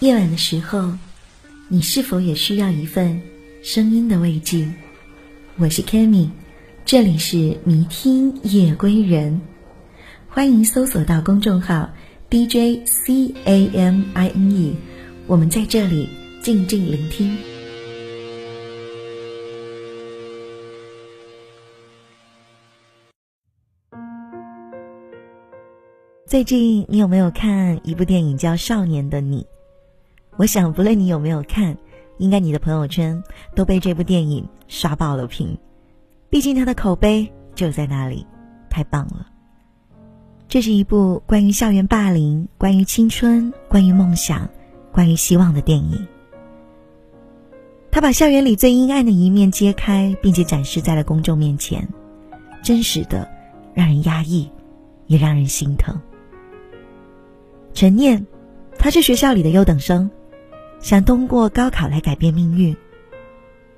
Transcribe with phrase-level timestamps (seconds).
[0.00, 0.94] 夜晚的时候，
[1.68, 3.20] 你是否也需要一份
[3.62, 4.66] 声音的慰藉？
[5.58, 6.30] 我是 Kami，
[6.86, 9.42] 这里是迷听夜归人，
[10.26, 11.90] 欢迎搜索到公众号
[12.30, 14.74] DJ C A M I N E，
[15.26, 16.08] 我们在这里
[16.42, 17.36] 静静聆听。
[26.26, 29.42] 最近你有没有看一部电影叫《少年的你》？
[30.40, 31.76] 我想，不论你有没有看，
[32.16, 33.22] 应该你的朋友圈
[33.54, 35.58] 都被这部电影刷爆了屏。
[36.30, 38.26] 毕竟它的口碑就在那里，
[38.70, 39.26] 太棒了。
[40.48, 44.48] 这是一部关于校园霸凌、关于青春、关于梦想、
[44.90, 46.08] 关于希望的电影。
[47.90, 51.86] 他把校园里最阴暗的一面揭开，并且展示在了公众面前，
[52.62, 53.30] 真实的，
[53.74, 54.50] 让人压抑，
[55.06, 56.00] 也让人心疼。
[57.74, 58.26] 陈念，
[58.78, 60.10] 他是学校里的优等生。
[60.80, 62.76] 想通过高考来改变命运。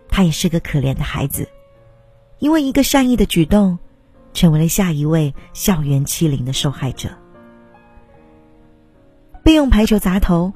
[0.08, 1.48] 他也是个可怜的孩子，
[2.38, 3.78] 因为一个善意的举动，
[4.34, 7.08] 成为了下一位校园欺凌的受害者。
[9.42, 10.52] 被用排球砸头，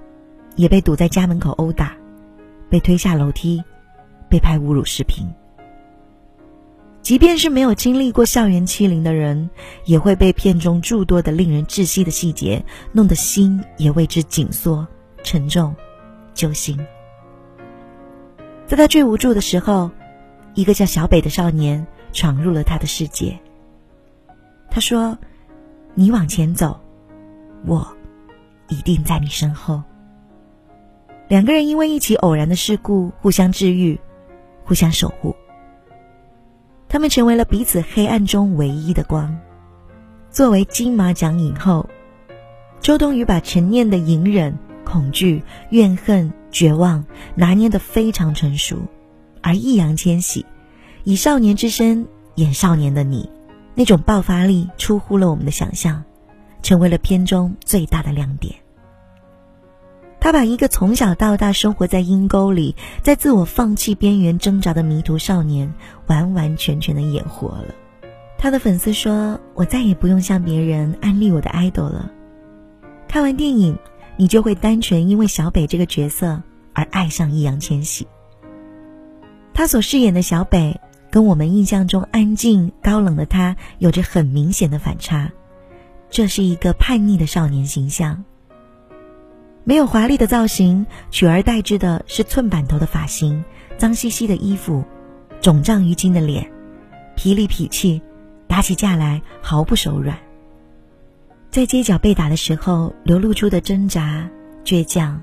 [0.56, 1.96] 也被堵在家门口殴打，
[2.68, 3.64] 被推下楼梯，
[4.28, 5.26] 被拍侮辱视频。
[7.00, 9.48] 即便是没有经历过校园欺凌的人，
[9.84, 14.86] 也会被片中诸多的令人窒息的细节弄得心也为之紧缩、
[15.22, 15.74] 沉重。
[16.36, 16.78] 揪心。
[18.66, 19.90] 在他最无助的时候，
[20.54, 23.36] 一个叫小北的少年闯入了他的世界。
[24.70, 25.18] 他说
[25.94, 26.78] ：“你往前走，
[27.64, 27.96] 我
[28.68, 29.82] 一定在你身后。”
[31.28, 33.98] 两个人因为一起偶然的事故互相治愈，
[34.64, 35.34] 互相守护。
[36.88, 39.36] 他们成为了彼此黑暗中唯一的光。
[40.30, 41.88] 作为金马奖影后，
[42.80, 44.56] 周冬雨把陈念的隐忍。
[44.86, 48.78] 恐惧、怨恨、绝望，拿捏得非常成熟，
[49.42, 50.46] 而易烊千玺
[51.02, 53.28] 以少年之身演少年的你，
[53.74, 56.04] 那种爆发力出乎了我们的想象，
[56.62, 58.54] 成为了片中最大的亮点。
[60.20, 65.74] 他把一个从小到大生活在阴沟里，在自我放弃边缘挣扎的迷途少年，
[66.06, 67.74] 完完全全的演活了。
[68.38, 72.10] 他的粉丝说：“我再也不用向别人安利我的 idol 了。”
[73.08, 73.76] 看完电影。
[74.16, 78.06] 你就会单纯因为小北这个角色而爱上易烊千玺。
[79.54, 85.32] 他所饰演的小北，跟我们印象中安静高冷的他有着很明显的反差。
[86.10, 88.24] 这是一个叛逆的少年形象，
[89.64, 93.44] 没有华丽的造型，取而代之的是寸板头的发型、
[93.76, 94.84] 脏兮兮的衣服、
[95.40, 96.50] 肿胀淤青的脸，
[97.16, 98.00] 痞里痞气，
[98.46, 100.16] 打起架来毫不手软。
[101.56, 104.28] 在街角被打的时候，流露出的挣扎、
[104.62, 105.22] 倔强，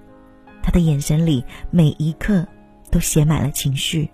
[0.64, 2.48] 他的眼神里每一刻
[2.90, 4.10] 都写满了情绪。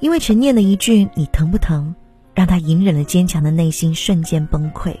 [0.00, 1.94] 因为陈念的一句“你疼不疼”，
[2.34, 4.92] 让他隐忍了坚强的内心瞬间崩溃。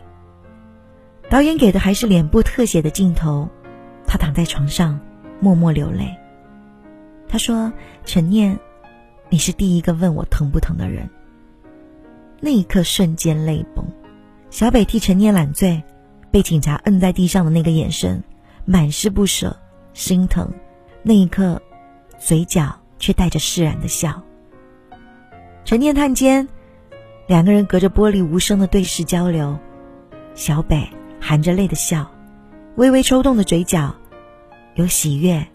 [1.28, 3.48] 导演给的还是脸部特写的镜头，
[4.06, 5.00] 他躺在床上
[5.40, 6.16] 默默流泪。
[7.26, 7.72] 他说
[8.06, 8.56] ：“陈念，
[9.30, 11.10] 你是第一个问我疼不疼的人。”
[12.38, 13.84] 那一刻瞬间泪崩。
[14.52, 15.82] 小北替陈念揽罪，
[16.30, 18.22] 被警察摁在地上的那个眼神，
[18.66, 19.58] 满是不舍、
[19.94, 20.52] 心疼。
[21.02, 21.60] 那一刻，
[22.18, 24.22] 嘴角却带着释然的笑。
[25.64, 26.46] 陈念探监，
[27.26, 29.58] 两个人隔着玻璃无声的对视交流。
[30.34, 30.86] 小北
[31.18, 32.06] 含着泪的笑，
[32.76, 33.94] 微微抽动的嘴角，
[34.74, 35.46] 有喜悦，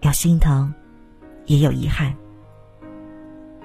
[0.00, 0.74] 有心疼，
[1.46, 2.12] 也有遗憾。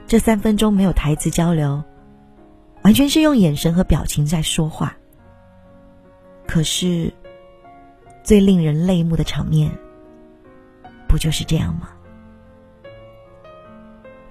[0.05, 1.83] 这三分钟没有台词交流。
[2.87, 4.95] 完全是用眼神和表情在说话。
[6.47, 7.13] 可是，
[8.23, 9.69] 最令人泪目的场面，
[11.05, 11.89] 不就是这样吗？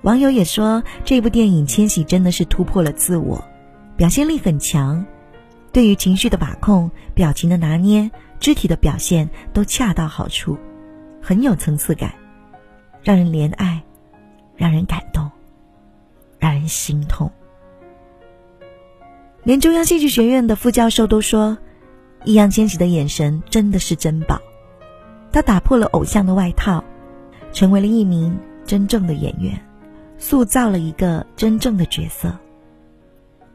[0.01, 3.45] 网友也说，这部电影千玺真的是突破了自我，
[3.95, 5.05] 表现力很强，
[5.71, 8.11] 对于情绪的把控、表情的拿捏、
[8.41, 10.57] 肢体的表现都恰到好处，
[11.21, 12.11] 很有层次感，
[13.03, 13.85] 让人怜爱，
[14.57, 15.31] 让人感动，
[16.39, 17.31] 让人心痛。
[19.47, 21.57] 连中央戏剧学院的副教授都说，
[22.25, 24.41] 易烊千玺的眼神真的是珍宝。
[25.31, 26.83] 他打破了偶像的外套，
[27.53, 29.57] 成为了一名真正的演员，
[30.19, 32.37] 塑造了一个真正的角色。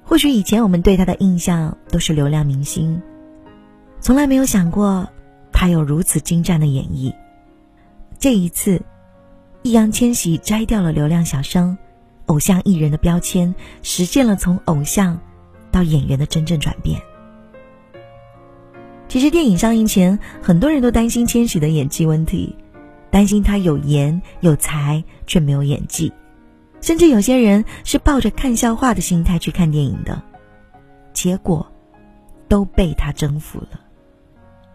[0.02, 3.02] 或许以前我们对他的印象都是流量明星，
[4.00, 5.06] 从来没有想过
[5.52, 7.14] 他有如此精湛的演绎。
[8.18, 8.82] 这一次，
[9.62, 11.78] 易烊千玺摘掉了流量小生、
[12.28, 13.54] 偶像艺人的标签，
[13.84, 15.20] 实现了从偶像。
[15.71, 17.01] 到演员的真正转变，
[19.07, 22.56] 其实电影上映前，很多人都担心千玺的演技问题，
[23.09, 26.12] 担心他有颜有才却没有演技，
[26.81, 30.21] 甚至有些人是抱着看笑话的心态去看电影的，
[31.13, 31.65] 结果
[32.47, 33.79] 都被他征服了。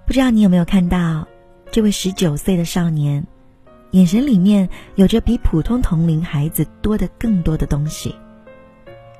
[0.07, 1.27] 不知道你有没有看到，
[1.71, 3.27] 这位十九岁的少年，
[3.91, 8.15] 眼神里面有着比普通同龄孩子多的更多的东西，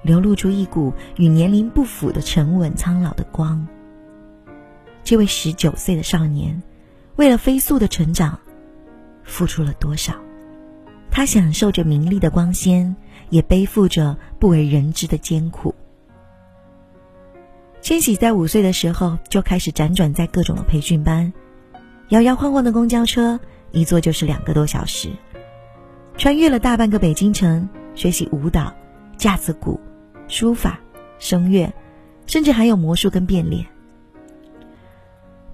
[0.07, 3.67] 流露出一股与年龄不符的沉稳苍老的光。
[5.03, 6.63] 这位十九岁的少年，
[7.17, 8.39] 为了飞速的成长，
[9.25, 10.15] 付出了多少？
[11.11, 12.95] 他享受着名利的光鲜，
[13.31, 15.75] 也背负着不为人知的艰苦。
[17.81, 21.33] 千玺在五岁的时候就开始辗转在各种的培训班，
[22.09, 23.39] 摇摇晃晃的公交车
[23.71, 25.11] 一坐就是两个多小时，
[26.17, 28.75] 穿越了大半个北京城学习舞蹈、
[29.17, 29.81] 架子鼓、
[30.29, 30.79] 书法、
[31.19, 31.73] 声乐，
[32.27, 33.65] 甚至还有魔术跟变脸。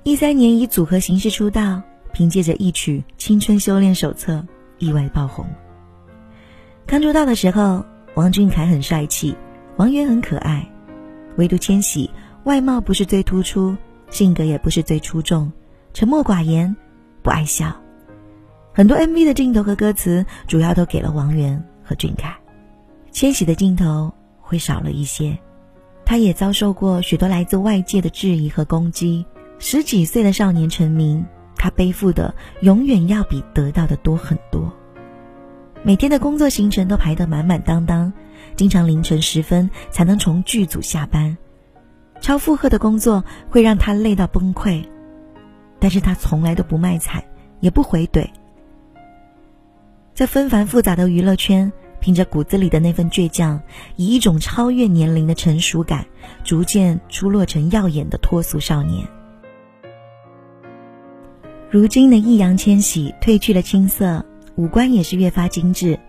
[0.05, 1.81] 一三年以组合形式出道，
[2.13, 4.35] 凭借着一曲《青春修炼手册》
[4.79, 5.47] 意外爆红。
[6.87, 7.85] 刚出道的时候，
[8.15, 9.37] 王俊凯很帅气，
[9.77, 10.69] 王源很可爱，
[11.37, 12.11] 唯独千玺
[12.45, 13.77] 外貌不是最突出，
[14.11, 15.51] 性格也不是最出众，
[15.95, 16.75] 沉默寡言，
[17.23, 17.75] 不爱笑。
[18.75, 22.37] 很多 MV 的镜头和歌词主要都给了王源和俊凯，
[23.13, 24.13] 千玺的镜头
[24.53, 25.39] 会少了一些。
[26.05, 29.25] 他也遭受过许多来自外界的质疑和攻击。
[29.59, 31.25] 十几岁的少年成名，
[31.57, 34.71] 他背负的永远要比得到的多很多。
[35.83, 38.13] 每天的工作行程都排得满满当当，
[38.57, 41.35] 经常凌晨时分才能从剧组下班。
[42.21, 44.85] 超负荷的工作会让他累到崩溃，
[45.79, 47.25] 但是他从来都不卖惨，
[47.61, 48.29] 也不回怼。
[50.13, 51.73] 在纷繁复杂的娱乐圈，
[52.03, 53.63] 凭着骨子里的那份倔强，
[53.95, 56.05] 以一种超越年龄的成熟感，
[56.43, 59.07] 逐渐出落成耀眼的脱俗少年。
[61.71, 64.27] 如今的易烊千玺褪去了青涩，
[64.57, 66.01] 五官也是越发精致，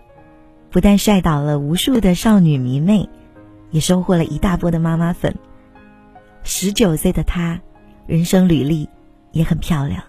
[0.68, 3.08] 不但帅倒了无数的少女迷妹，
[3.70, 5.36] 也收获了一大波的妈妈粉。
[6.42, 7.60] 十九岁的他，
[8.06, 8.88] 人生履历
[9.30, 10.02] 也很漂亮。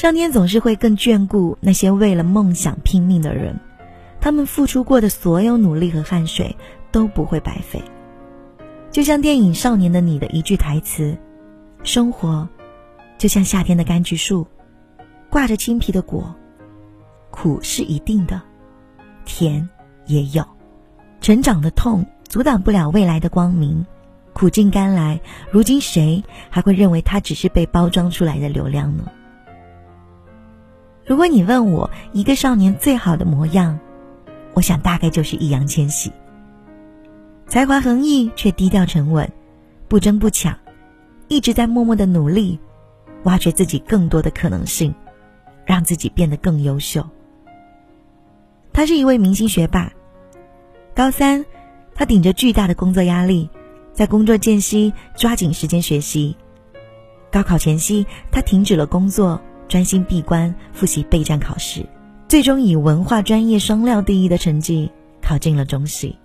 [0.00, 3.60] 上天总是会更眷顾那些为了梦想拼命的人，
[4.18, 6.56] 他们付出过的所有努力和汗水
[6.90, 7.82] 都不会白费。
[8.90, 11.18] 就像电影《少年的你》的一句台词
[11.84, 12.48] ：“生活。”
[13.18, 14.46] 就像夏天的柑橘树，
[15.28, 16.34] 挂着青皮的果，
[17.30, 18.40] 苦是一定的，
[19.26, 19.68] 甜
[20.06, 20.42] 也有。
[21.20, 23.84] 成长的痛阻挡不了未来的光明，
[24.32, 25.20] 苦尽甘来。
[25.50, 29.04] 如今谁还会认为它只是被包装出来的流量呢？
[31.10, 33.76] 如果你问我一个少年最好的模样，
[34.54, 36.12] 我想大概就是易烊千玺。
[37.48, 39.28] 才华横溢却低调沉稳，
[39.88, 40.56] 不争不抢，
[41.26, 42.60] 一直在默默的努力。
[43.24, 44.94] 挖掘自己更多的可能性，
[45.66, 47.04] 让自己变得更优秀。
[48.72, 49.90] 他是一位明星学霸。
[50.94, 51.44] 高三，
[51.92, 53.50] 他顶着巨大的工作压力，
[53.92, 56.36] 在工作间隙抓紧时间学习。
[57.32, 61.86] 高考前夕，他停止了工作，专心闭关复习备战考试，
[62.26, 64.90] 最终以文化专业双料第一的成绩
[65.22, 66.18] 考进了中戏。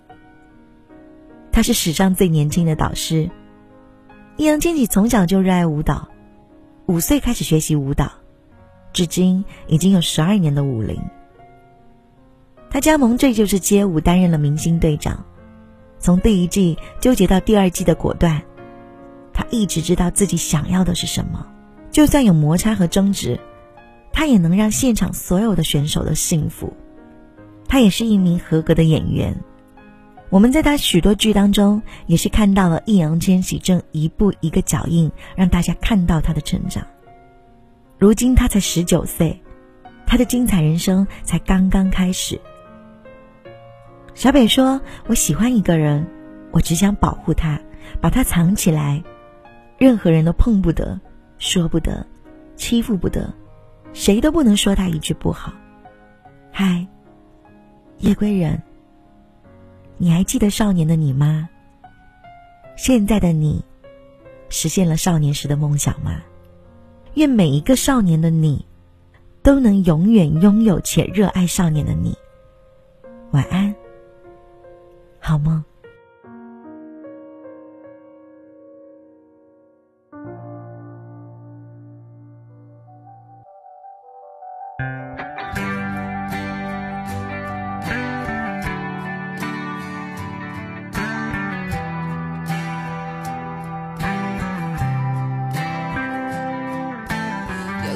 [1.51, 3.29] 他是史上最年轻的导师。
[4.35, 6.09] 易烊千玺从小就热爱舞蹈。
[6.87, 8.11] 五岁开始学习舞蹈，
[8.91, 10.99] 至今已经有十二年的舞龄。
[12.71, 15.23] 他加盟《这就是街舞》，担任了明星队长。
[15.99, 18.41] 从第一季纠结到第二季的果断，
[19.31, 21.45] 他一直知道自己想要的是什么。
[21.95, 23.39] 就算有摩擦和争执，
[24.11, 26.73] 他也能让现场所有的选手都幸福。
[27.69, 29.33] 他也是一名合格的演员。
[30.29, 36.85] 我们在他许多剧当中，也是看到了易烊千玺正一步一个脚印，让大家看到他的成长。
[37.97, 39.41] 如今他才十九岁，
[40.05, 42.37] 他的精彩人生才刚刚开始。
[44.15, 46.05] 小北说：“我喜欢一个人，
[46.51, 47.57] 我只想保护他，
[48.01, 49.01] 把他藏起来，
[49.77, 50.99] 任何人都碰不得，
[51.45, 52.03] 说不得，
[52.55, 53.31] 欺负不得，
[53.93, 55.53] 谁都不能说他一句不好。”
[56.51, 56.87] 嗨，
[57.99, 58.59] 夜归人。
[59.97, 61.47] 你还记得少年的你吗？
[62.75, 63.63] 现在的你，
[64.49, 66.19] 实现了少年时的梦想吗？
[67.13, 68.65] 愿每一个少年的你，
[69.43, 72.17] 都能永远拥有且热爱少年的你。
[73.29, 73.73] 晚安，
[75.19, 75.63] 好梦。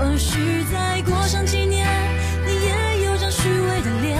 [0.00, 1.86] 或许再过上几年
[2.46, 4.16] 你也有张虚伪的脸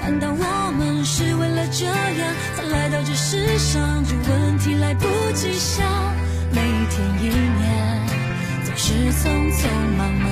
[0.00, 5.86] 难道我们是为了这样才来到这世上这问题来不及想
[6.50, 8.06] 每一天一年
[8.64, 10.28] 总是匆匆忙忙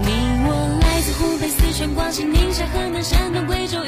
[0.00, 0.08] 你
[0.46, 3.84] 我来自湖北四川广西宁夏河南山东贵州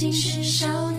[0.00, 0.89] 竟是少。